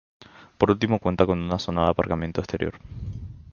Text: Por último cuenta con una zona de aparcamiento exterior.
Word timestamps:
Por 0.57 0.71
último 0.71 0.97
cuenta 0.97 1.27
con 1.27 1.39
una 1.43 1.59
zona 1.59 1.83
de 1.83 1.91
aparcamiento 1.91 2.41
exterior. 2.41 2.73